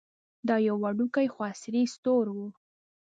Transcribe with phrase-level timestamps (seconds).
[0.47, 2.37] دا یو وړوکی خو عصري سټور و.